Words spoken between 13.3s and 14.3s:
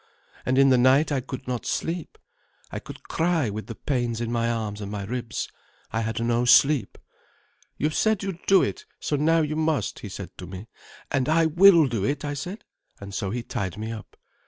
tied me up.